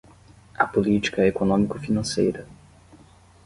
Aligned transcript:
a 0.57 0.65
política 0.65 1.27
econômico-financeira 1.27 2.47